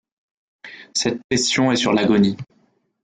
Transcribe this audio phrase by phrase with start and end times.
[0.95, 2.35] Cette pression est sur l’agonie.